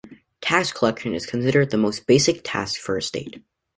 Tax 0.41 0.71
collection 0.71 1.13
is 1.13 1.27
considered 1.27 1.69
the 1.69 1.77
most 1.77 2.07
basic 2.07 2.41
task 2.43 2.81
for 2.81 2.97
a 2.97 3.03
state. 3.03 3.43